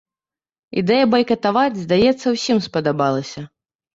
Ідэя 0.81 1.05
байкатаваць, 1.15 1.81
здаецца, 1.83 2.27
усім 2.35 2.57
спадабалася. 2.69 3.45